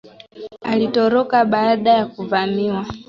[0.61, 2.85] Alitoroka baada ya kuvamiwa